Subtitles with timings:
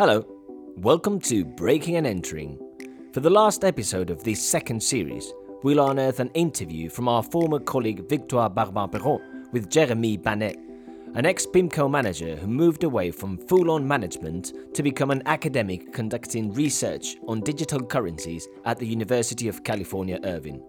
[0.00, 0.24] Hello,
[0.78, 2.58] welcome to Breaking and Entering.
[3.12, 5.30] For the last episode of this second series,
[5.62, 10.56] we'll unearth an interview from our former colleague Victoire Barbin-Perron with Jeremie Banet,
[11.16, 15.92] an ex PIMCO manager who moved away from full on management to become an academic
[15.92, 20.62] conducting research on digital currencies at the University of California, Irvine.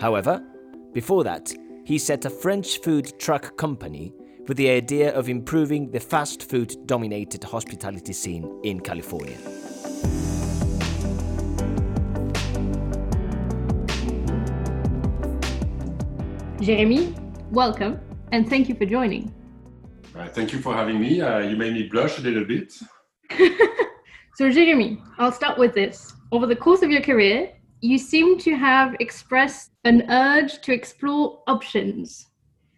[0.00, 0.46] However,
[0.92, 1.52] before that,
[1.84, 4.12] he set a French food truck company
[4.50, 9.36] with the idea of improving the fast food dominated hospitality scene in California.
[16.60, 17.14] Jeremie,
[17.52, 18.00] welcome
[18.32, 19.32] and thank you for joining.
[20.16, 21.20] Uh, thank you for having me.
[21.20, 22.72] Uh, you made me blush a little bit.
[24.34, 26.12] so, Jeremie, I'll start with this.
[26.32, 31.40] Over the course of your career, you seem to have expressed an urge to explore
[31.46, 32.29] options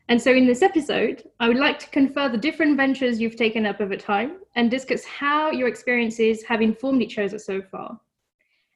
[0.09, 3.65] and so, in this episode, I would like to confer the different ventures you've taken
[3.65, 8.00] up over time and discuss how your experiences have informed each other so far.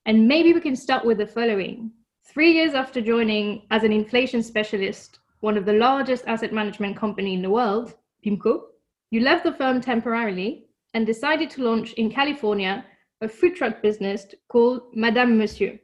[0.07, 1.91] And maybe we can start with the following.
[2.25, 7.35] Three years after joining as an inflation specialist, one of the largest asset management company
[7.35, 8.63] in the world, PIMCO,
[9.11, 12.85] you left the firm temporarily and decided to launch in California
[13.21, 15.79] a food truck business called Madame Monsieur.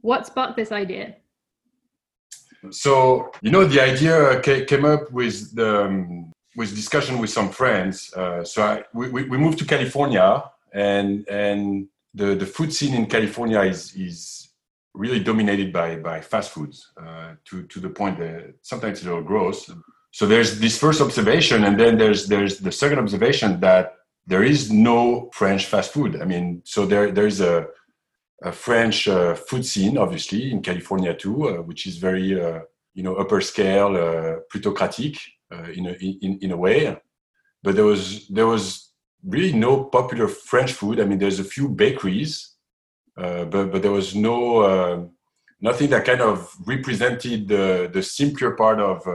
[0.00, 1.16] What sparked this idea?
[2.70, 8.12] So you know, the idea came up with the um, with discussion with some friends.
[8.14, 13.06] Uh, so I, we, we moved to California, and and the the food scene in
[13.06, 14.48] California is is
[14.94, 19.08] really dominated by by fast foods uh, to to the point that sometimes it's a
[19.08, 19.70] little gross.
[20.10, 23.96] So there's this first observation, and then there's there's the second observation that
[24.26, 26.20] there is no French fast food.
[26.20, 27.85] I mean, so there there's a a
[28.52, 32.60] French uh, food scene, obviously, in California too, uh, which is very, uh,
[32.94, 35.18] you know, upper scale, uh, plutocratic
[35.52, 36.96] uh, in, a, in, in a way.
[37.62, 38.92] But there was, there was
[39.24, 41.00] really no popular French food.
[41.00, 42.56] I mean, there's a few bakeries,
[43.16, 45.10] uh, but, but there was no,
[45.60, 49.06] nothing that kind of represented the, the simpler part of,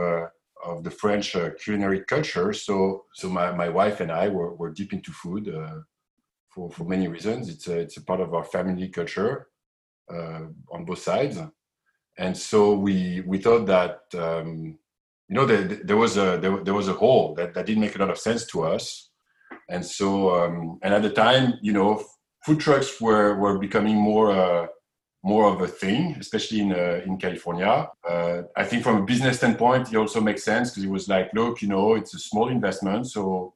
[0.64, 2.52] of the French culinary culture.
[2.52, 5.54] So, so my, my wife and I were, were deep into food
[6.52, 7.48] for, for many reasons.
[7.48, 9.48] It's a, it's a part of our family culture
[10.12, 11.38] uh, on both sides.
[12.18, 14.78] And so we, we thought that, um,
[15.28, 17.96] you know, there, there, was a, there, there, was a hole that, that didn't make
[17.96, 19.10] a lot of sense to us.
[19.70, 22.04] And so, um, and at the time, you know,
[22.44, 24.66] food trucks were, were becoming more, uh,
[25.24, 27.88] more of a thing, especially in, uh, in California.
[28.06, 31.30] Uh, I think from a business standpoint, it also makes sense because it was like,
[31.32, 33.06] look, you know, it's a small investment.
[33.06, 33.54] So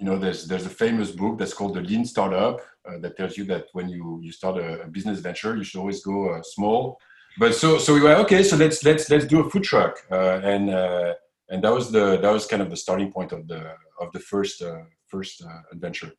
[0.00, 3.36] you know, there's there's a famous book that's called the Lean Startup uh, that tells
[3.36, 6.98] you that when you you start a, business venture, you should always go uh, small.
[7.38, 8.42] But so so we were okay.
[8.42, 11.12] So let's let's let's do a food truck, uh, and uh,
[11.50, 14.20] and that was the that was kind of the starting point of the of the
[14.20, 16.10] first uh, first uh, adventure.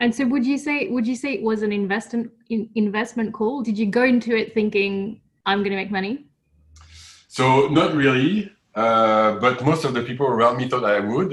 [0.00, 3.62] And so, would you say would you say it was an investment in, investment call?
[3.62, 6.26] Did you go into it thinking I'm going to make money?
[7.28, 11.32] So not really, but most of the people around me thought I would.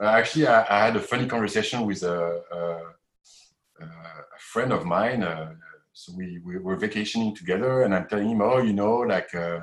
[0.00, 5.22] Uh, actually, I, I, had a funny conversation with a, a, a friend of mine.
[5.24, 5.54] Uh,
[5.92, 9.60] so we, we were vacationing together, and I'm telling him, oh, you know, like, uh,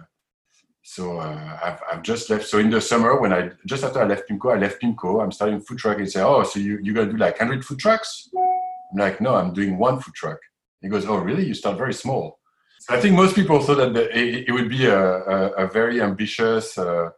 [0.83, 2.45] so I've, I've just left.
[2.45, 5.23] So in the summer, when I just after I left PIMCO, I left PIMCO.
[5.23, 5.97] I'm starting food truck.
[5.97, 8.29] And said, oh, so you you're gonna do like 100 food trucks?
[8.35, 10.37] I'm like, no, I'm doing one food truck.
[10.81, 11.45] He goes, oh, really?
[11.47, 12.39] You start very small.
[12.87, 16.01] I think most people thought that the, it, it, would be a, a, a very
[16.01, 17.09] ambitious, uh,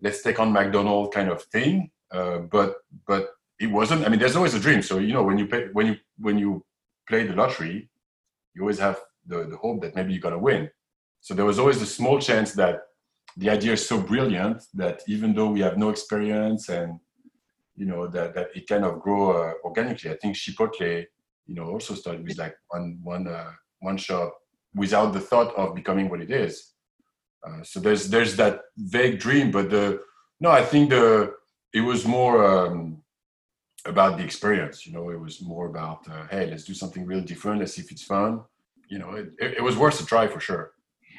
[0.00, 1.90] let's take on McDonald's kind of thing.
[2.12, 2.76] Uh, but
[3.06, 4.04] but it wasn't.
[4.04, 4.82] I mean, there's always a dream.
[4.82, 6.64] So you know, when you pay, when you when you
[7.08, 7.90] play the lottery,
[8.54, 10.70] you always have the, the hope that maybe you're gonna win.
[11.20, 12.80] So there was always a small chance that
[13.36, 16.98] the idea is so brilliant that even though we have no experience and
[17.76, 20.10] you know that, that it kind of grow uh, organically.
[20.10, 21.06] I think Chipotle,
[21.46, 24.34] you know, also started with like one one uh, one shop
[24.74, 26.72] without the thought of becoming what it is.
[27.46, 30.02] Uh, so there's there's that vague dream, but the
[30.40, 31.34] no, I think the
[31.72, 33.02] it was more um,
[33.84, 34.86] about the experience.
[34.86, 37.60] You know, it was more about uh, hey, let's do something really different.
[37.60, 38.42] Let's see if it's fun.
[38.88, 40.72] You know, it, it, it was worth a try for sure.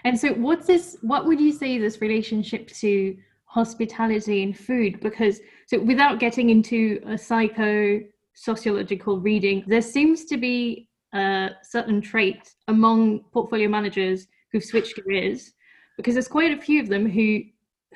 [0.03, 0.98] And so, what's this?
[1.01, 5.00] What would you say this relationship to hospitality and food?
[5.00, 8.01] Because so, without getting into a psycho
[8.33, 15.54] sociological reading, there seems to be a certain trait among portfolio managers who've switched careers,
[15.97, 17.42] because there's quite a few of them who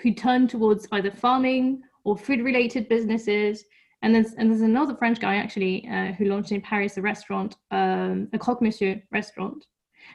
[0.01, 3.66] who turn towards either farming or food related businesses.
[4.02, 7.56] And there's, and there's another French guy actually uh, who launched in Paris a restaurant,
[7.72, 9.66] um, a Croque Monsieur restaurant.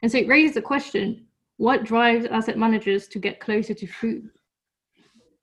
[0.03, 1.27] And so it raises the question
[1.57, 4.31] what drives asset managers to get closer to food?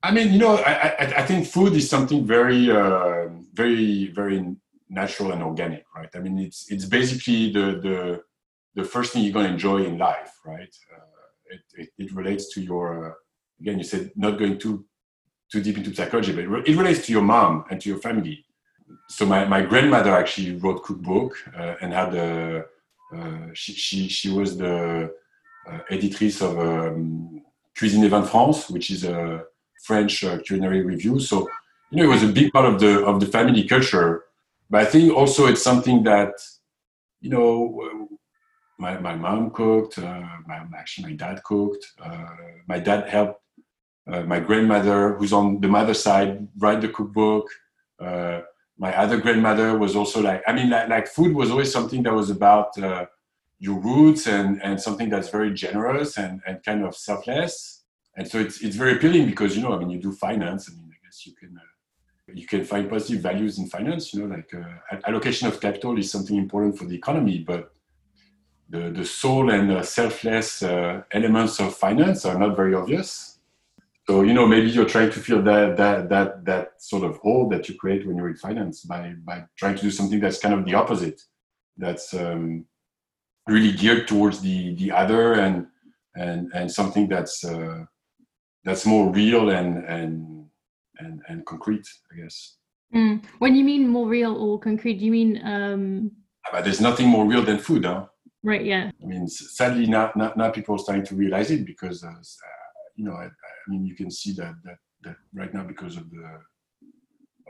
[0.02, 4.56] I mean, you know, I, I, I think food is something very, uh, very, very
[4.90, 6.10] natural and organic, right?
[6.16, 8.22] I mean, it's it's basically the the
[8.76, 10.76] the first thing you're going to enjoy in life, right?
[10.96, 13.14] Uh, it, it, it relates to your uh,
[13.60, 13.78] again.
[13.78, 14.86] You said not going too
[15.52, 18.46] too deep into psychology, but it relates to your mom and to your family.
[19.10, 22.66] So my, my grandmother actually wrote cookbook uh, and had a
[23.16, 25.14] uh, she, she she was the
[25.70, 27.42] uh, editrice of um,
[27.78, 29.46] Cuisine de France, which is a
[29.86, 31.20] French uh, culinary review.
[31.20, 31.50] So
[31.90, 34.26] you know it was a big part of the of the family culture.
[34.70, 36.34] But I think also it's something that
[37.22, 38.10] you know
[38.78, 41.94] my, my mom cooked, uh, my, actually my dad cooked.
[42.00, 42.28] Uh,
[42.68, 43.42] my dad helped
[44.12, 47.50] uh, my grandmother, who's on the mother side, write the cookbook.
[48.00, 48.42] Uh,
[48.78, 52.14] my other grandmother was also like, I mean, like, like food was always something that
[52.14, 53.06] was about uh,
[53.60, 57.84] your roots and, and something that's very generous and, and kind of selfless.
[58.16, 60.70] And so it's, it's very appealing because, you know, I mean, you do finance.
[60.70, 64.26] I mean, I guess you can, uh, you can find positive values in finance, you
[64.26, 64.52] know, like
[65.08, 67.74] allocation of capital is something important for the economy, but
[68.70, 73.37] the, the soul and selfless uh, elements of finance are not very obvious.
[74.10, 77.50] So you know maybe you're trying to fill that that that that sort of hole
[77.50, 80.56] that you create when you're in finance by by trying to do something that's kind
[80.56, 81.22] of the opposite,
[81.78, 82.66] that's um,
[83.48, 85.68] really geared towards the the other and
[86.16, 87.84] and and something that's uh,
[88.64, 90.46] that's more real and and
[91.00, 92.58] and and concrete, I guess.
[92.96, 93.24] Mm.
[93.40, 95.42] When you mean more real or concrete, you mean?
[95.44, 96.12] Um...
[96.52, 98.06] But there's nothing more real than food, huh?
[98.44, 98.64] Right.
[98.64, 98.92] Yeah.
[99.04, 102.14] I mean, sadly, now, now, now people are starting to realize it because, uh,
[102.98, 106.10] you know, I, I, mean, you can see that, that that right now because of
[106.10, 106.26] the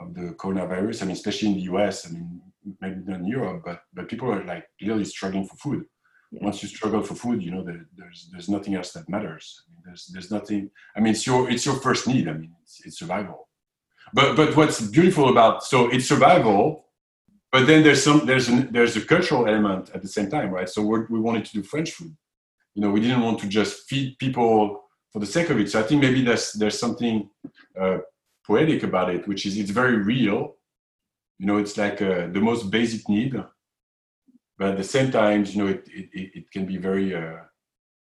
[0.02, 1.02] of the coronavirus.
[1.02, 2.06] I mean, especially in the U.S.
[2.08, 2.42] I mean,
[2.82, 5.86] maybe not in Europe, but but people are like really struggling for food.
[6.32, 6.44] Yeah.
[6.44, 9.64] Once you struggle for food, you know, there, there's there's nothing else that matters.
[9.66, 10.70] I mean, there's there's nothing.
[10.96, 12.28] I mean, it's your it's your first need.
[12.28, 13.48] I mean, it's, it's survival.
[14.14, 16.88] But but what's beautiful about so it's survival
[17.52, 20.70] but then there's some there's an there's a cultural element at the same time right
[20.70, 22.16] so we we wanted to do french food
[22.74, 24.84] you know we didn't want to just feed people
[25.18, 25.72] for the sake of it.
[25.72, 27.28] So i think maybe there's there's something
[27.82, 27.98] uh,
[28.46, 30.56] poetic about it which is it's very real.
[31.40, 33.34] You know it's like uh, the most basic need
[34.58, 37.42] but at the same time you know it it, it can be very uh,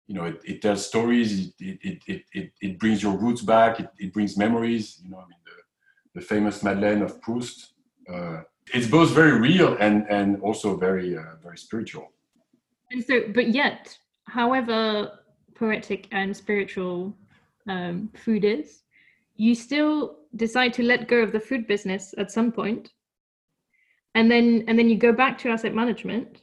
[0.09, 1.29] you know it, it tells stories
[1.61, 5.19] it, it, it, it, it brings your roots back it, it brings memories you know
[5.25, 5.57] i mean the,
[6.17, 7.57] the famous madeleine of proust
[8.13, 8.39] uh,
[8.75, 12.07] it's both very real and and also very uh, very spiritual.
[12.93, 13.99] And so but yet
[14.41, 14.81] however
[15.59, 17.17] poetic and spiritual
[17.69, 18.83] um, food is
[19.37, 22.91] you still decide to let go of the food business at some point
[24.15, 26.43] and then and then you go back to asset management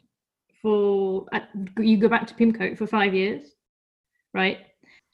[0.62, 1.26] for
[1.80, 3.48] you go back to pimco for five years
[4.34, 4.60] right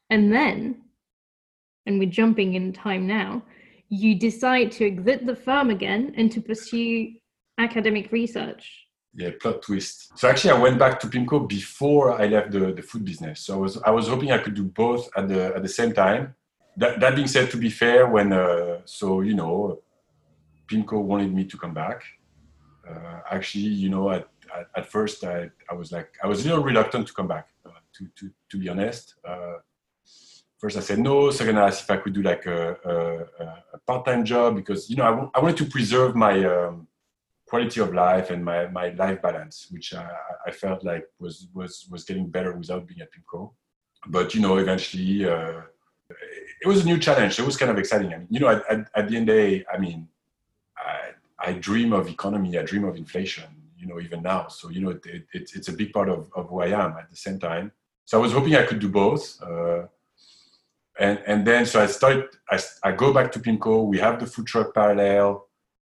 [0.09, 0.81] and then
[1.85, 3.41] and we're jumping in time now
[3.89, 7.11] you decide to exit the firm again and to pursue
[7.57, 8.85] academic research.
[9.15, 10.17] Yeah, plot twist.
[10.17, 13.41] So actually, I went back to PIMCO before I left the, the food business.
[13.41, 15.93] So I was I was hoping I could do both at the at the same
[15.93, 16.35] time.
[16.77, 19.81] That that being said, to be fair, when uh, so you know,
[20.67, 22.03] PIMCO wanted me to come back.
[22.87, 26.49] Uh, actually, you know, at, at, at, first I, I was like I was a
[26.49, 27.47] little reluctant to come back.
[27.65, 29.57] Uh, to to to be honest, uh,
[30.59, 31.31] first I said no.
[31.31, 34.97] Second, I asked if I could do like a, a, a part-time job because you
[34.97, 36.87] know I, w- I wanted to preserve my um,
[37.49, 40.07] quality of life and my, my life balance, which I,
[40.47, 43.51] I felt like was was was getting better without being at PIMCO.
[44.07, 45.61] But you know, eventually, uh,
[46.61, 47.39] it was a new challenge.
[47.39, 48.13] It was kind of exciting.
[48.13, 50.07] I mean, you know, at, at, at the end of the day, I mean,
[50.77, 50.99] I,
[51.47, 52.57] I dream of economy.
[52.57, 53.49] I dream of inflation.
[53.77, 54.47] You know, even now.
[54.47, 55.05] So you know, it,
[55.37, 56.91] it, it's a big part of, of who I am.
[57.01, 57.71] At the same time,
[58.05, 59.41] so I was hoping I could do both.
[59.41, 59.87] Uh,
[60.99, 62.25] and and then so I started.
[62.49, 63.87] I, I go back to PIMCO.
[63.87, 65.48] We have the food truck parallel.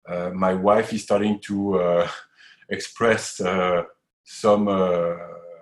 [0.09, 2.09] Uh, my wife is starting to uh,
[2.69, 3.83] express uh,
[4.23, 5.15] some uh,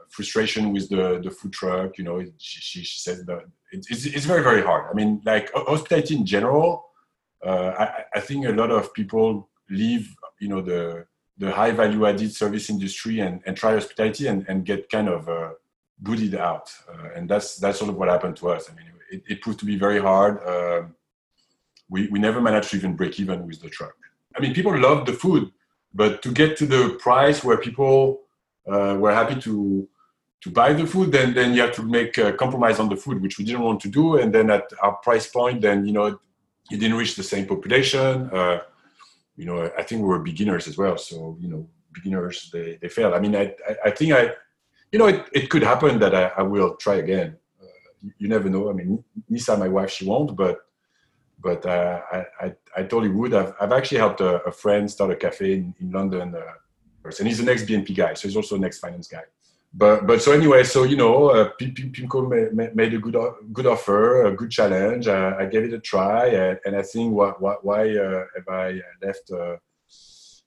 [0.10, 1.98] frustration with the the food truck.
[1.98, 4.86] You know, she she, says that it's it's very very hard.
[4.92, 6.84] I mean, like hospitality in general.
[7.46, 10.16] I, I think a lot of people leave.
[10.40, 11.06] You know the
[11.38, 15.30] the high value added service industry and, and try hospitality and, and get kind of
[15.30, 15.52] uh,
[16.00, 16.72] booted out.
[16.90, 18.70] Uh, and that's that's sort of what happened to us.
[18.72, 20.42] I mean, it, it proved to be very hard.
[20.44, 20.88] Uh,
[21.90, 23.96] we, we never managed to even break even with the truck.
[24.38, 25.52] I mean, people loved the food,
[25.94, 28.22] but to get to the price where people
[28.68, 29.88] uh, were happy to
[30.42, 33.22] to buy the food, then then you have to make a compromise on the food,
[33.22, 34.18] which we didn't want to do.
[34.18, 38.30] And then at our price point, then you know it didn't reach the same population.
[38.32, 38.60] Uh,
[39.36, 42.90] you know, I think we were beginners as well, so you know, beginners they they
[42.90, 43.14] fail.
[43.14, 44.34] I mean, I I, think I,
[44.92, 47.38] you know, it, it could happen that I, I will try again
[48.18, 48.70] you never know.
[48.70, 50.60] I mean, Nisa, my wife, she won't, but
[51.40, 53.34] but uh, I, I, I totally would.
[53.34, 57.28] I've, I've actually helped a, a friend start a cafe in, in London, uh, and
[57.28, 59.24] he's an ex BNP guy, so he's also an ex finance guy.
[59.74, 63.18] But but so anyway, so you know, uh, Pimco made, made a good
[63.54, 65.08] good offer, a good challenge.
[65.08, 69.32] Uh, I gave it a try, and, and I think why uh, have I left
[69.32, 69.58] uh,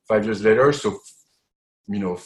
[0.09, 0.73] five years later?
[0.73, 0.99] So
[1.87, 2.19] you know,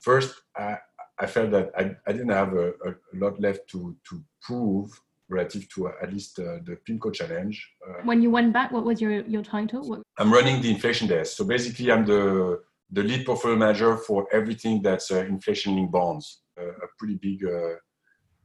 [0.00, 0.78] first I
[1.18, 5.00] I felt that I, I didn't have a, a lot left to to prove
[5.32, 7.56] relative to uh, at least uh, the PIMCO challenge.
[7.86, 9.82] Uh, when you went back, what was your, your title?
[9.88, 10.02] What?
[10.18, 11.36] I'm running the inflation desk.
[11.36, 12.60] So basically, I'm the,
[12.90, 17.44] the lead portfolio manager for everything that's uh, inflation linked bonds, uh, a pretty big,
[17.44, 17.74] uh,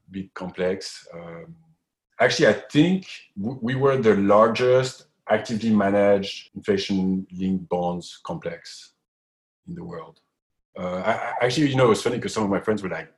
[0.09, 1.07] big complex.
[1.13, 1.55] Um,
[2.19, 3.05] actually, I think
[3.39, 8.93] w- we were the largest actively managed inflation linked bonds complex
[9.67, 10.19] in the world.
[10.79, 13.11] I, actually, you know, it's funny because some of my friends were like,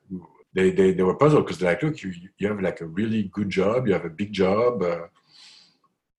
[0.53, 3.23] they, they, they were puzzled because they're like, look, you, you have like a really
[3.31, 5.07] good job, you have a big job, uh,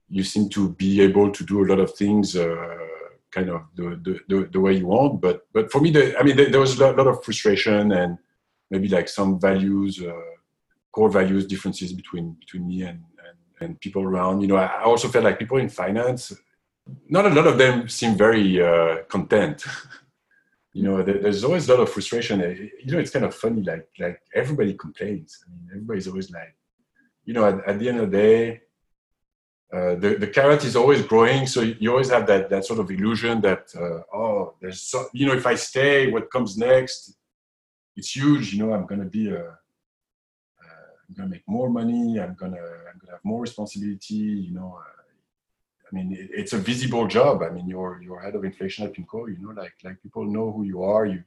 [0.08, 2.78] you seem to be able to do a lot of things uh,
[3.30, 5.20] kind of the, the, the, way you want.
[5.20, 8.18] But, but for me, the, I mean, there, there was a lot, of frustration and
[8.70, 10.12] maybe like some values, uh,
[10.92, 14.40] core values differences between, between me and, and, and, people around.
[14.40, 16.32] You know, I also felt like people in finance,
[17.08, 19.64] not a lot of them seem very uh, content.
[20.72, 22.40] you know there's always a lot of frustration.
[22.42, 25.44] Eh, you know it's kind of funny like like everybody complains.
[25.44, 26.54] I mean everybody's always like
[27.24, 28.60] you know at, at the end of the day
[29.72, 32.90] uh, the, the carrot is always growing so you always have that that sort of
[32.90, 37.16] illusion that uh, oh there's so you know if i stay what comes next?
[37.96, 39.42] It's huge you know i'm gonna be a
[40.64, 44.14] uh, i'm gonna make more money i'm gonna i'm gonna have more responsibility
[44.46, 44.99] you know uh,
[45.90, 47.42] I mean, it's a visible job.
[47.42, 49.28] I mean, you're you're head of inflation at PIMCO.
[49.28, 51.06] You know, like like people know who you are.
[51.06, 51.24] You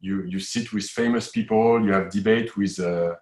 [0.00, 1.84] you you sit with famous people.
[1.84, 3.16] You have debate with uh,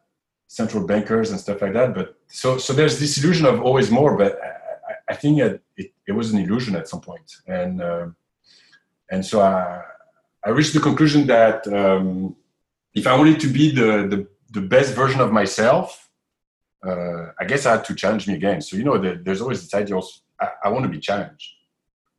[0.47, 1.95] central bankers and stuff like that.
[1.95, 4.17] But so so there's this illusion of always more.
[4.17, 7.29] But I, I think it, it, it was an illusion at some point.
[7.47, 8.07] And uh,
[9.11, 9.83] and so I
[10.45, 12.37] I reached the conclusion that um,
[12.95, 16.10] if I wanted to be the the, the best version of myself
[16.87, 18.61] uh, I guess I had to challenge me again.
[18.61, 19.97] So you know, the, there's always this idea.
[19.97, 21.49] Also, I, I want to be challenged.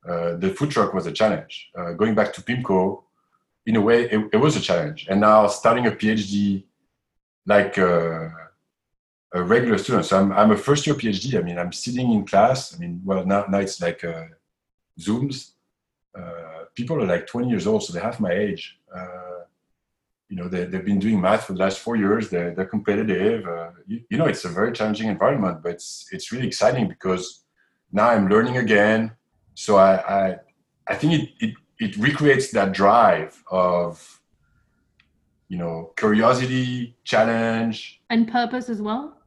[0.08, 1.70] Uh, the food truck was a challenge.
[1.78, 3.04] Uh, going back to PIMCO,
[3.68, 5.08] in a way, it, it, was a challenge.
[5.10, 6.64] And now starting a PhD,
[7.46, 8.30] like uh,
[9.34, 10.06] a regular student.
[10.06, 11.40] So I'm, I'm a first year PhD.
[11.40, 12.76] I mean, I'm sitting in class.
[12.76, 14.26] I mean, well, now, now it's like uh,
[15.00, 15.52] Zooms.
[16.18, 18.80] Uh, people are like 20 years old, so they're half my age
[20.32, 22.30] you know they, they've been doing math for the last four years.
[22.30, 23.46] They're, they're competitive.
[23.46, 27.44] Uh, you, you, know it's a very challenging environment but it's it's really exciting because
[27.92, 29.12] now i'm learning again.
[29.56, 30.36] So i i,
[30.88, 34.22] I think it, it it recreates that drive of
[35.50, 38.02] you know curiosity challenge.
[38.10, 39.18] And purpose as well?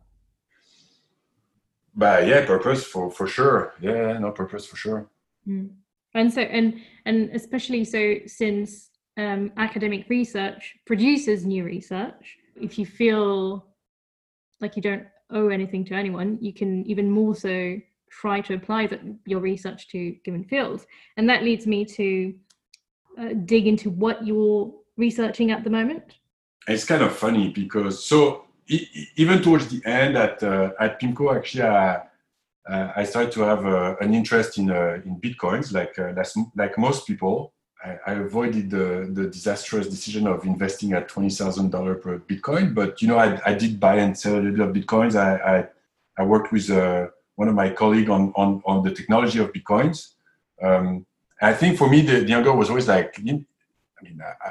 [1.94, 3.74] But yeah purpose for for sure.
[3.78, 5.10] Yeah no purpose for sure.
[5.46, 5.68] Mm.
[6.14, 12.86] and so and and especially so since um, academic research produces new research, if you
[12.86, 13.66] feel
[14.60, 17.76] like you don't owe anything to anyone, you can even more so
[18.10, 18.88] try to apply
[19.26, 20.86] your research to given fields.
[21.16, 22.34] And that leads me to
[23.18, 26.04] uh, dig into what you're researching at the moment.
[26.66, 28.44] It's kind of funny because so
[29.16, 31.98] even towards the end at uh, at PIMCO, actually, uh,
[32.66, 36.12] uh, I started to have uh, an interest in uh, in bitcoins, like uh,
[36.56, 37.52] like most people.
[37.84, 42.74] I, I avoided the, the disastrous decision of investing at twenty thousand dollar per Bitcoin,
[42.74, 45.14] but you know I, I did buy and sell a little of Bitcoins.
[45.16, 45.56] I I,
[46.18, 50.14] I worked with uh, one of my colleagues on, on on the technology of Bitcoins.
[50.62, 51.06] Um,
[51.42, 53.46] I think for me the, the angle was always like I mean,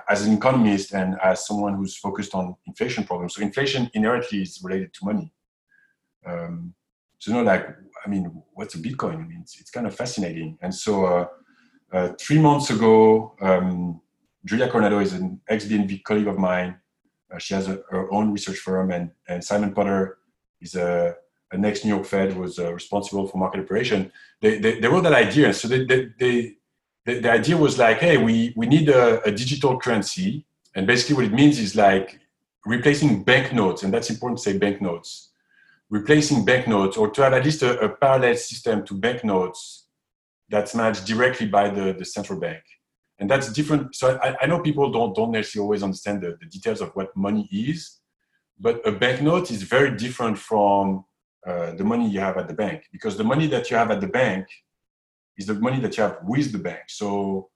[0.09, 4.59] as an economist and as someone who's focused on inflation problems, so inflation inherently is
[4.63, 5.31] related to money.
[6.25, 6.73] Um,
[7.19, 7.67] so, you know, like,
[8.05, 9.15] I mean, what's a Bitcoin?
[9.15, 10.57] I mean, it's, it's kind of fascinating.
[10.61, 11.27] And so, uh,
[11.93, 14.01] uh, three months ago, um,
[14.45, 16.75] Julia Coronado is an ex-BNP colleague of mine.
[17.31, 20.17] Uh, she has a, her own research firm, and, and Simon Potter
[20.59, 21.15] is a,
[21.51, 24.11] a next New York Fed was uh, responsible for market operation.
[24.41, 26.55] They, they, they wrote that idea, so they, they, they
[27.05, 30.45] the, the, idea was like, hey, we, we need a, a digital currency,
[30.75, 32.19] and basically what it means is like
[32.65, 35.29] replacing banknotes, and that's important to say banknotes,
[35.89, 39.82] replacing banknotes, or to have at least a, a parallel system to banknotes
[40.53, 42.63] that's managed directly by the, the central bank.
[43.19, 43.95] And that's different.
[43.95, 47.09] So I, I know people don't, don't necessarily always understand the, the details of what
[47.15, 47.99] money is,
[48.59, 51.05] but a banknote is very different from
[51.47, 53.99] uh, the money you have at the bank because the money that you have at
[53.99, 54.45] the bank
[55.39, 56.83] is the money that you have with the bank.
[56.87, 57.49] So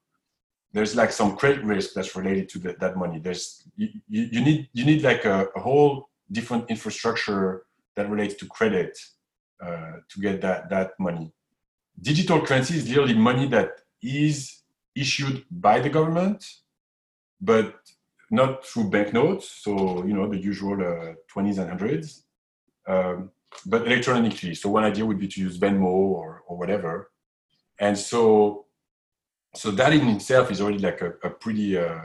[0.74, 3.20] there's like some credit risk that's related to the, that money.
[3.20, 7.64] There's you, you, need you need like a, a, whole different infrastructure
[7.96, 8.98] that relates to credit
[9.64, 11.32] uh, to get that that money.
[12.00, 14.62] Digital currency is literally money that is
[14.96, 16.46] issued by the government,
[17.42, 17.76] but
[18.30, 19.50] not through banknotes.
[19.50, 22.24] So you know the usual uh, 20s and hundreds,
[22.88, 23.32] um,
[23.66, 24.54] but electronically.
[24.56, 27.12] So one idea would be to use Venmo or or whatever,
[27.80, 28.66] and so
[29.56, 32.02] so that in itself is already like a, a pretty uh,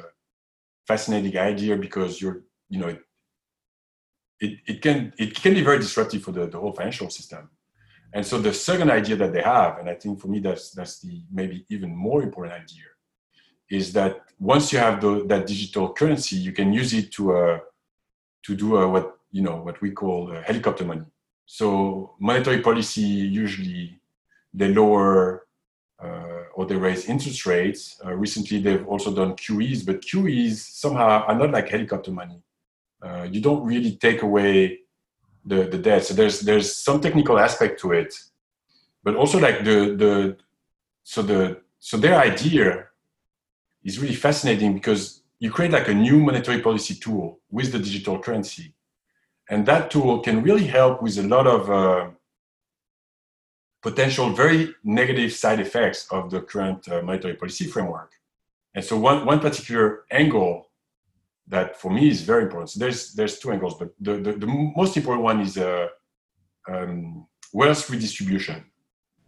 [0.86, 2.96] fascinating idea because you're you know
[4.40, 7.50] it, it can it can be very disruptive for the, the whole financial system
[8.14, 11.00] and so the second idea that they have and i think for me that's that's
[11.00, 12.84] the maybe even more important idea
[13.70, 17.58] is that once you have the, that digital currency you can use it to uh,
[18.42, 21.06] to do uh, what you know what we call uh, helicopter money
[21.46, 23.98] so monetary policy usually
[24.54, 25.46] they lower
[26.02, 28.00] uh, or they raise interest rates.
[28.04, 32.42] Uh, recently, they've also done QEs, but QEs somehow are not like helicopter money.
[33.00, 34.80] Uh, you don't really take away
[35.44, 36.04] the, the debt.
[36.04, 38.14] So there's there's some technical aspect to it,
[39.02, 40.36] but also like the the
[41.02, 42.86] so the so their idea
[43.84, 48.18] is really fascinating because you create like a new monetary policy tool with the digital
[48.18, 48.74] currency,
[49.50, 52.10] and that tool can really help with a lot of uh,
[53.82, 58.12] potential very negative side effects of the current uh, monetary policy framework.
[58.74, 60.68] And so one, one particular angle
[61.48, 62.70] that for me is very important.
[62.70, 65.88] So there's, there's two angles, but the, the, the most important one is uh,
[66.68, 68.64] um, wealth redistribution.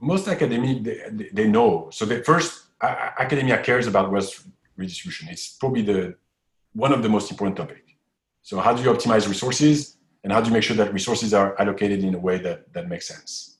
[0.00, 1.88] Most academic, they, they know.
[1.92, 5.28] So the first, uh, academia cares about wealth redistribution.
[5.28, 6.14] It's probably the,
[6.73, 7.97] one of the most important topic.
[8.42, 11.59] So how do you optimize resources and how do you make sure that resources are
[11.61, 13.59] allocated in a way that, that makes sense?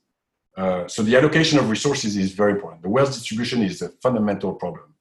[0.57, 2.83] Uh, so the allocation of resources is very important.
[2.83, 4.94] The wealth distribution is a fundamental problem.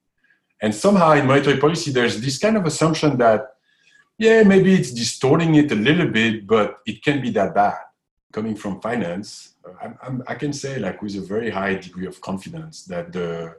[0.62, 3.56] And somehow in monetary policy, there's this kind of assumption that,
[4.18, 7.78] yeah, maybe it's distorting it a little bit, but it can be that bad.
[8.32, 12.20] Coming from finance, I'm, I'm, I can say like with a very high degree of
[12.20, 13.56] confidence that the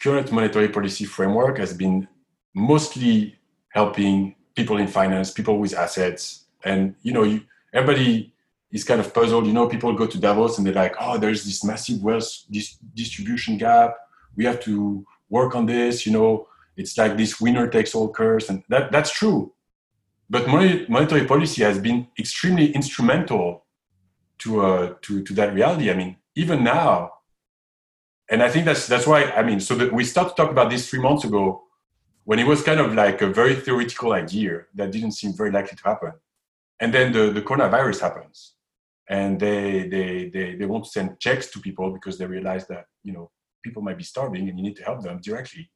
[0.00, 2.08] current monetary policy framework has been
[2.54, 3.36] mostly
[3.68, 6.46] helping people in finance, people with assets.
[6.64, 8.32] And, you know, you, everybody
[8.72, 9.46] is kind of puzzled.
[9.46, 12.78] You know, people go to Davos and they're like, oh, there's this massive wealth dis-
[12.94, 13.94] distribution gap.
[14.36, 16.04] We have to work on this.
[16.04, 18.48] You know, it's like this winner takes all curse.
[18.50, 19.52] And that, that's true.
[20.28, 23.64] But monetary policy has been extremely instrumental
[24.38, 25.90] to, uh, to, to that reality.
[25.90, 27.12] I mean, even now,
[28.30, 30.70] and I think that's, that's why, I mean, so that we started to talk about
[30.70, 31.64] this three months ago
[32.24, 35.76] when it was kind of like a very theoretical idea that didn't seem very likely
[35.76, 36.12] to happen.
[36.78, 38.54] And then the, the coronavirus happens
[39.08, 42.86] and they, they, they, they want to send checks to people because they realize that,
[43.02, 45.70] you know, people might be starving and you need to help them directly.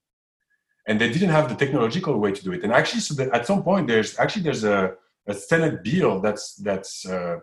[0.87, 2.62] And they didn't have the technological way to do it.
[2.62, 4.92] And actually, so that at some point, there's actually there's a,
[5.27, 7.37] a Senate bill that's that's uh,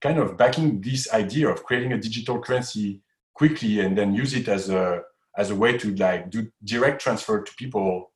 [0.00, 3.00] kind of backing this idea of creating a digital currency
[3.34, 5.02] quickly and then use it as a
[5.36, 8.12] as a way to like do direct transfer to people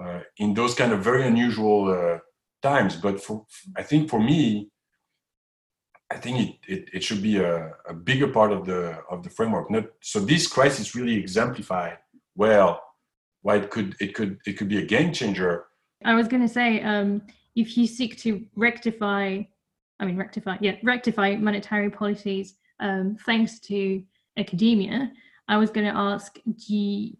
[0.00, 2.18] uh, in those kind of very unusual uh,
[2.62, 2.96] times.
[2.96, 4.70] But for I think for me,
[6.10, 9.30] I think it, it, it should be a, a, bigger part of the of the
[9.30, 9.70] framework.
[9.70, 11.98] Not, so this crisis really exemplified
[12.34, 12.82] well
[13.42, 15.66] why it could it could it could be a game changer.
[16.04, 17.22] I was going to say um,
[17.54, 19.42] if you seek to rectify,
[19.98, 24.02] I mean rectify, yeah, rectify monetary policies um, thanks to
[24.38, 25.12] academia.
[25.48, 27.16] I was going to ask, do you,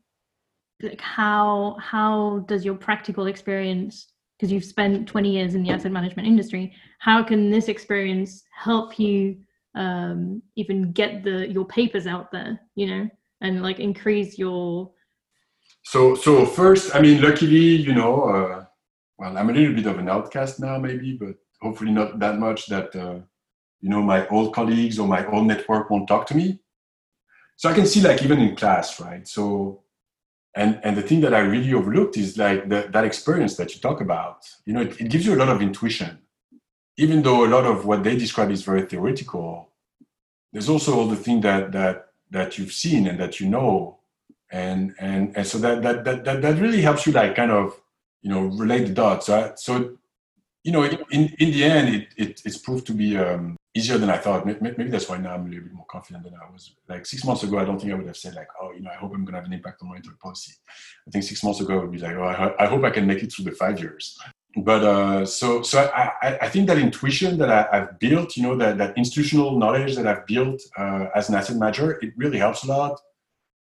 [0.82, 4.06] like how how does your practical experience
[4.40, 8.98] because you've spent 20 years in the asset management industry how can this experience help
[8.98, 9.36] you
[9.74, 13.08] um, even get the your papers out there you know
[13.42, 14.90] and like increase your
[15.82, 18.64] so so first i mean luckily you know uh,
[19.18, 22.66] well i'm a little bit of an outcast now maybe but hopefully not that much
[22.66, 23.18] that uh,
[23.80, 26.60] you know my old colleagues or my old network won't talk to me.
[27.56, 29.26] So i can see like even in class right?
[29.26, 29.82] So
[30.54, 33.80] and and the thing that i really overlooked is like the, that experience that you
[33.80, 34.48] talk about.
[34.64, 36.18] You know it, it, gives you a lot of intuition.
[36.96, 39.70] Even though a lot of what they describe is very theoretical
[40.52, 43.98] there's also all the thing that that that you've seen and that you know.
[44.50, 47.80] And and and so that that that that, that really helps you like kind of
[48.22, 49.26] you know relate the dots.
[49.26, 49.96] So, so
[50.64, 54.10] you know in in the end it, it it's proved to be um easier than
[54.10, 54.46] I thought.
[54.46, 56.72] Maybe that's why now I'm a little bit more confident than I was.
[56.88, 58.90] Like six months ago, I don't think I would have said like, oh, you know,
[58.90, 60.52] I hope I'm going to have an impact on monetary policy.
[61.06, 63.22] I think six months ago, I would be like, oh, I, hope I can make
[63.22, 64.18] it through the five years.
[64.56, 68.42] But uh, so, so I, I, I, think that intuition that I, have built, you
[68.42, 72.38] know, that, that institutional knowledge that I've built uh, as an asset manager, it really
[72.38, 73.00] helps a lot.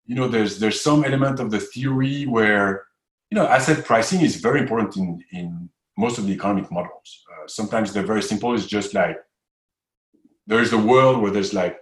[0.06, 2.86] You know, there's there's some element of the theory where,
[3.30, 7.26] you know, asset pricing is very important in in most of the economic models.
[7.30, 8.56] Uh, sometimes they're very simple.
[8.56, 9.18] It's just like
[10.50, 11.78] there's a world where there's like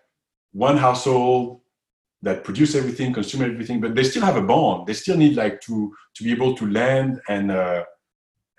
[0.52, 1.62] one household
[2.22, 4.88] that produce everything, consume everything, but they still have a bond.
[4.88, 7.84] They still need like to to be able to lend and uh,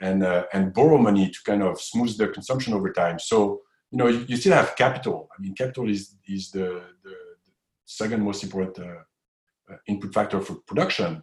[0.01, 3.19] and uh, and borrow money to kind of smooth their consumption over time.
[3.19, 5.29] So you know you, you still have capital.
[5.37, 7.15] I mean, capital is is the the,
[7.91, 9.01] second most important uh,
[9.73, 11.23] uh input factor for production.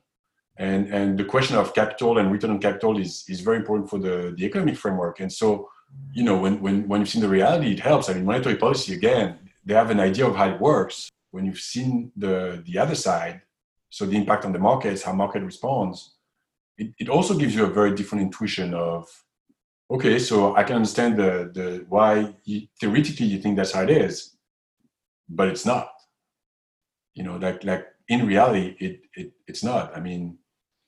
[0.58, 4.00] And and the question of capital and return on capital is is very important for
[4.00, 5.20] the the economic framework.
[5.20, 5.70] And so
[6.14, 8.10] you know when when when you've seen the reality, it helps.
[8.10, 11.10] I mean, monetary policy again, they have an idea of how it works.
[11.32, 13.42] When you've seen the the other side,
[13.90, 16.16] so the impact on the markets, how market responds
[16.78, 19.08] it, it also gives you a very different intuition of
[19.92, 23.90] okay so i can understand the the why you, theoretically you think that's how it
[23.90, 24.36] is
[25.30, 25.90] but it's not
[27.14, 30.38] you know like like in reality it, it it's not i mean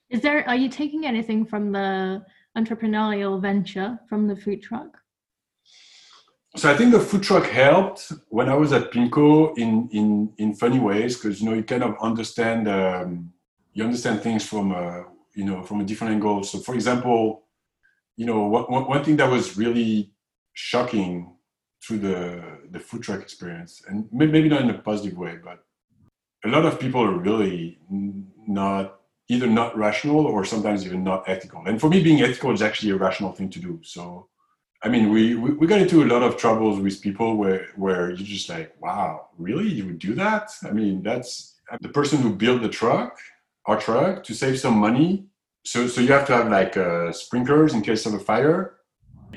[0.10, 2.24] is there are you taking anything from the
[2.60, 4.92] entrepreneurial venture from the food truck
[6.56, 10.56] so I think the food truck helped when I was at Pimco in in in
[10.56, 13.32] funny ways because you know you kind of understand um,
[13.74, 15.06] you understand things from a
[15.38, 16.44] you know, from a different angle.
[16.44, 17.44] So, for example,
[18.18, 20.12] you know, one, one thing that was really
[20.54, 21.36] shocking
[21.84, 25.60] through the the food truck experience, and maybe not in a positive way, but
[26.44, 27.78] a lot of people are really
[28.48, 31.64] not either not rational or sometimes even not ethical.
[31.66, 33.80] And for me, being ethical is actually a rational thing to do.
[33.84, 34.28] So,
[34.84, 38.10] I mean, we, we, we got into a lot of troubles with people where, where
[38.10, 39.68] you're just like, wow, really?
[39.68, 40.52] You would do that?
[40.64, 43.18] I mean, that's the person who built the truck
[43.68, 45.26] our truck to save some money.
[45.64, 48.78] So, so you have to have like uh, sprinklers in case of a fire.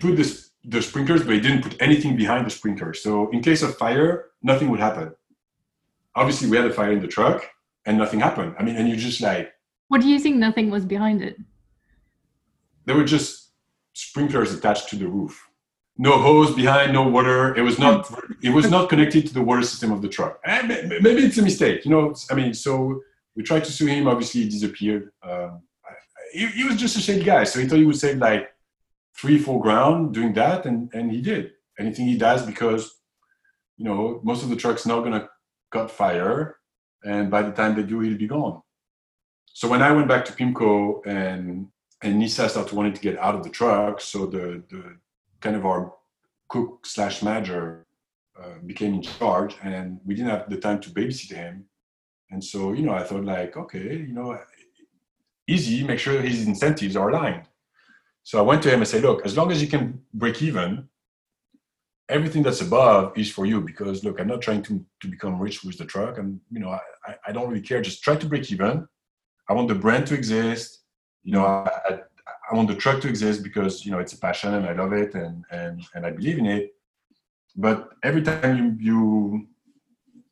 [0.00, 3.03] Put this, the sprinklers, but he didn't put anything behind the sprinklers.
[3.03, 5.12] So in case of fire, nothing would happen.
[6.14, 7.44] Obviously, we had a fire in the truck
[7.85, 8.55] and nothing happened.
[8.59, 9.53] I mean, and you're just like.
[9.90, 11.37] What do you think nothing was behind it?
[12.85, 13.50] There were just
[13.92, 15.48] sprinklers attached to the roof.
[15.98, 17.57] No hose behind, no water.
[17.57, 18.09] It was not.
[18.42, 20.40] It was not connected to the water system of the truck.
[20.46, 20.68] And
[21.07, 21.85] maybe it's a mistake.
[21.85, 23.03] You know, I mean, so
[23.35, 24.07] we tried to sue him.
[24.07, 25.11] Obviously, he disappeared.
[25.22, 25.62] Um,
[26.33, 27.42] he, he, was just a shady guy.
[27.44, 28.48] So he thought he would save like
[29.20, 31.50] three, four grand doing that, and and he did.
[31.81, 32.83] Anything he does because
[33.76, 35.29] you know most of the trucks not gonna
[35.72, 36.57] cut fire,
[37.03, 38.62] and by the time they do, he'll be gone.
[39.52, 41.68] So when I went back to Pimco and
[42.02, 44.96] and Nisa started wanting to get out of the truck, so the the
[45.40, 45.92] kind of our
[46.48, 47.86] cook slash manager
[48.40, 51.64] uh, became in charge, and we didn't have the time to babysit him.
[52.30, 54.38] And so, you know, I thought like, okay, you know,
[55.48, 57.46] easy, make sure his incentives are aligned.
[58.22, 60.88] So I went to him and said, look, as long as you can break even,
[62.08, 65.64] everything that's above is for you because look, I'm not trying to, to become rich
[65.64, 66.18] with the truck.
[66.18, 67.80] And, you know, I, I don't really care.
[67.80, 68.86] Just try to break even.
[69.50, 70.78] I want the brand to exist.
[71.24, 71.98] You know, I, I,
[72.50, 74.92] I want the truck to exist because, you know, it's a passion and I love
[74.92, 76.74] it and, and, and I believe in it.
[77.56, 79.48] But every time you, you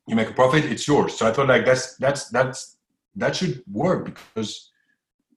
[0.07, 1.15] you make a profit, it's yours.
[1.17, 2.77] So I thought like that's that's that's
[3.15, 4.71] that should work because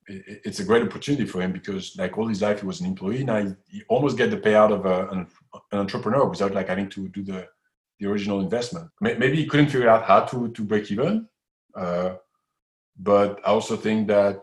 [0.07, 3.21] it's a great opportunity for him because like all his life he was an employee
[3.21, 5.27] and I he almost get the payout of a, an,
[5.73, 7.47] an, entrepreneur without like having to do the
[7.99, 11.29] the original investment maybe he couldn't figure out how to to break even
[11.77, 12.15] uh,
[12.99, 14.43] but i also think that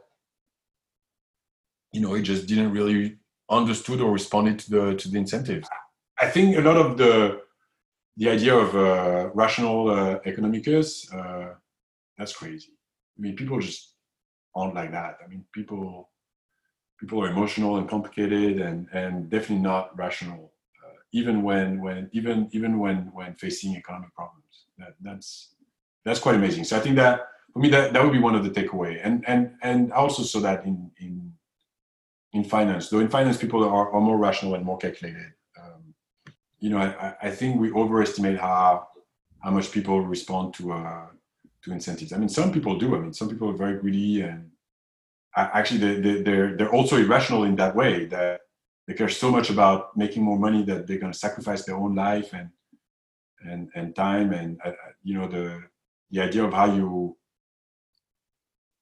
[1.92, 3.18] you know he just didn't really
[3.50, 5.68] understood or responded to the to the incentives
[6.20, 7.42] i think a lot of the
[8.20, 11.54] the idea of uh, rational uh, economicus, uh,
[12.18, 12.74] that's crazy.
[13.18, 13.94] I mean, people just
[14.54, 15.20] aren't like that.
[15.24, 16.10] I mean, people
[17.00, 20.52] people are emotional and complicated, and and definitely not rational.
[20.84, 25.56] Uh, even when when even even when when facing economic problems, that that's
[26.04, 26.66] that's quite amazing.
[26.66, 27.22] So I think that
[27.54, 30.40] for me that that would be one of the takeaway, and and and also so
[30.42, 31.34] that in in
[32.34, 35.34] in finance, though in finance people are, are more rational and more calculated
[36.60, 38.88] you know, I, I think we overestimate how
[39.40, 41.08] how much people respond to uh,
[41.64, 42.14] to incentives.
[42.14, 42.96] I mean, some people do.
[42.96, 44.52] I mean, some people are very greedy, and
[45.36, 48.42] actually, they, they, they're they're also irrational in that way that
[48.88, 51.96] they care so much about making more money that they're going to sacrifice their own
[51.96, 52.50] life and
[53.46, 55.64] and and time and uh, you know the
[56.12, 57.16] the idea of how you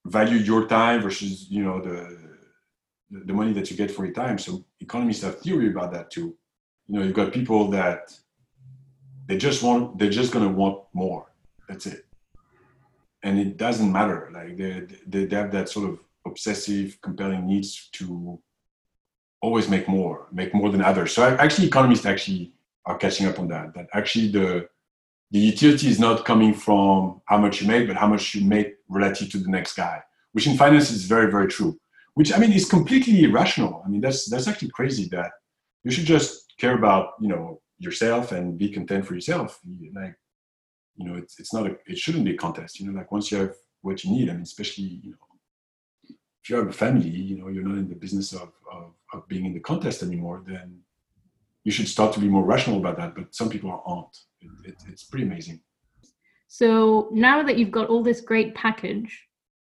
[0.07, 2.17] value your time versus you know the
[3.09, 4.37] the money that you get for your time.
[4.37, 6.35] So economists have theory about that too.
[6.87, 8.13] You know you've got people that
[9.27, 11.31] they just want they're just going to want more.
[11.67, 12.05] That's it.
[13.23, 14.29] And it doesn't matter.
[14.33, 18.39] Like they, they, they have that sort of obsessive compelling needs to
[19.41, 21.11] always make more make more than others.
[21.13, 22.53] So actually economists actually
[22.85, 24.69] are catching up on that that actually the
[25.31, 28.75] the utility is not coming from how much you make but how much you make
[28.89, 30.01] relative to the next guy
[30.33, 31.77] which in finance is very very true
[32.15, 35.31] which i mean is completely irrational i mean that's that's actually crazy that
[35.83, 39.59] you should just care about you know yourself and be content for yourself
[39.93, 40.15] like
[40.97, 42.79] you know, it's it's not a it shouldn't be a contest.
[42.79, 46.49] You know, like once you have what you need, I mean, especially you know, if
[46.49, 49.45] you have a family, you know, you're not in the business of of, of being
[49.45, 50.43] in the contest anymore.
[50.45, 50.79] Then
[51.63, 53.15] you should start to be more rational about that.
[53.15, 54.17] But some people aren't.
[54.63, 55.61] It, it, it's pretty amazing.
[56.47, 59.27] So now that you've got all this great package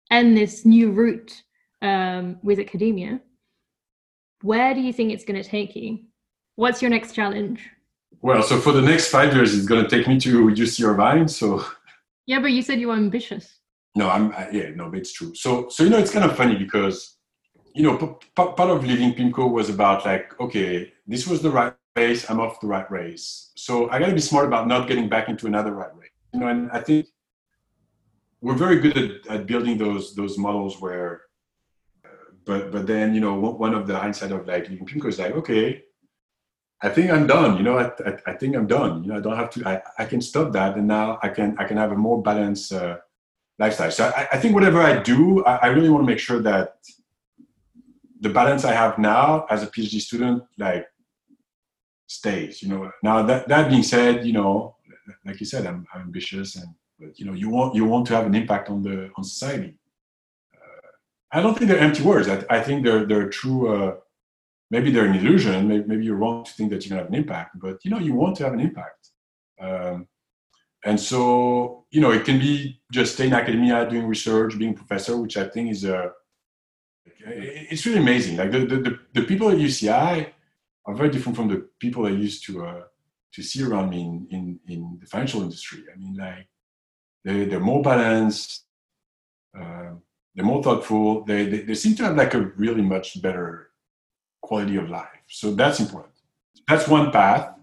[0.09, 1.43] and this new route
[1.81, 3.21] um, with academia,
[4.41, 5.99] where do you think it's going to take you?
[6.55, 7.69] What's your next challenge?
[8.21, 10.95] Well, so for the next five years, it's going to take me to reduce your
[10.95, 11.29] mind.
[11.31, 11.65] So
[12.25, 13.59] yeah, but you said you were ambitious.
[13.95, 15.35] No, I'm yeah, no, but it's true.
[15.35, 17.17] So so you know, it's kind of funny because
[17.73, 21.49] you know, p- p- part of leaving PIMCO was about like, okay, this was the
[21.49, 22.29] right race.
[22.29, 23.51] I'm off the right race.
[23.55, 26.09] So I got to be smart about not getting back into another right race.
[26.33, 27.07] You know, and I think
[28.41, 31.21] we're very good at, at building those those models where,
[32.05, 32.09] uh,
[32.45, 35.33] but but then you know, one of the hindsight of like leaving PIMCO is like,
[35.33, 35.83] okay,
[36.81, 37.57] I think I'm done.
[37.57, 39.03] You know, I, I, I, think I'm done.
[39.03, 39.67] You know, I don't have to.
[39.67, 42.73] I, I can stop that, and now I can I can have a more balanced
[42.73, 42.97] uh,
[43.59, 43.91] lifestyle.
[43.91, 46.77] So I, I think whatever I do, I, I really want to make sure that
[48.19, 50.87] the balance I have now as a PhD student, like,
[52.13, 52.61] stays.
[52.61, 52.91] You know.
[53.01, 54.75] Now that that being said, you know,
[55.25, 58.15] like you said, I'm, I'm ambitious, and but you know, you want you want to
[58.15, 59.75] have an impact on the on society.
[60.55, 60.87] Uh,
[61.31, 62.27] I don't think they're empty words.
[62.27, 63.73] I, I think they're they're true.
[63.73, 63.95] Uh,
[64.69, 65.67] maybe they're an illusion.
[65.67, 67.99] Maybe, maybe you're wrong to think that you're gonna have an impact, but you know
[67.99, 69.09] you want to have an impact.
[69.59, 70.07] Um,
[70.85, 74.81] and so you know it can be just staying in academia, doing research, being a
[74.83, 76.11] professor, which I think is a
[77.25, 78.37] it's really amazing.
[78.37, 80.31] Like the, the, the, people at UCI
[80.85, 82.83] are very different from the people I used to uh,
[83.33, 85.83] to see around me in, in, in the financial industry.
[85.91, 86.47] I mean, like
[87.25, 88.65] they, they're more balanced,
[89.59, 89.91] uh,
[90.35, 91.23] they're more thoughtful.
[91.23, 93.71] They, they, they seem to have like a really much better
[94.41, 95.23] quality of life.
[95.29, 96.13] So that's important.
[96.67, 97.55] That's one path.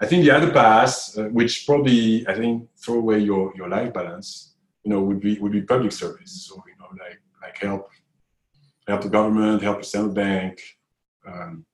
[0.00, 3.92] I think the other path, uh, which probably I think throw away your, your life
[3.92, 6.46] balance, you know, would be would be public service.
[6.48, 7.90] So you know, like like help
[8.86, 10.60] help the government, help the central bank,
[11.26, 11.66] um,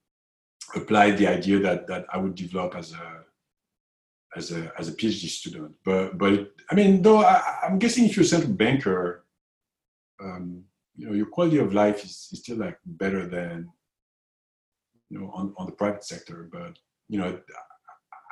[0.74, 3.24] apply the idea that that I would develop as a
[4.36, 5.74] as a as a PhD student.
[5.84, 9.24] But but I mean, though I, am guessing if you're a central banker,
[10.20, 10.64] um,
[10.96, 13.70] you know, your quality of life is, is still like better than
[15.14, 17.38] you know on, on the private sector but you know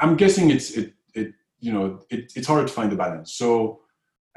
[0.01, 3.81] i'm guessing it's it it you know it, it's hard to find the balance so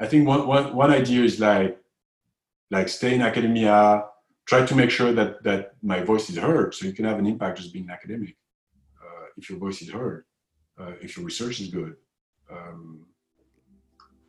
[0.00, 1.78] i think one, one, one idea is like
[2.70, 4.04] like stay in academia
[4.46, 7.26] try to make sure that that my voice is heard so you can have an
[7.26, 8.36] impact just being academic
[9.02, 10.24] uh, if your voice is heard
[10.80, 11.94] uh, if your research is good
[12.50, 13.06] um,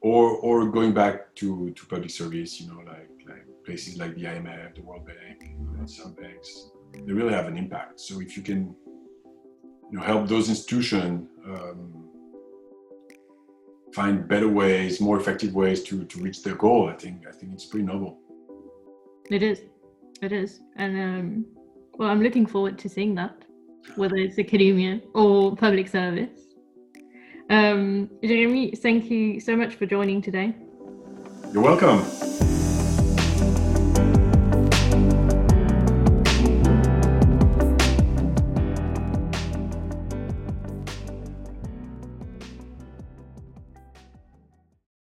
[0.02, 4.24] or or going back to to public service you know like like places like the
[4.24, 5.40] imf the world bank
[5.86, 8.00] some banks they really have an impact.
[8.00, 8.76] So if you can,
[9.92, 12.10] you know, help those institutions um,
[13.94, 17.54] find better ways, more effective ways to to reach their goal, I think I think
[17.54, 18.20] it's pretty noble.
[19.30, 19.62] It is,
[20.24, 21.46] it is, and um,
[21.98, 23.46] well, I'm looking forward to seeing that,
[23.96, 26.40] whether it's academia or public service.
[27.50, 30.54] Um, Jeremie, thank you so much for joining today.
[31.54, 32.47] You're welcome.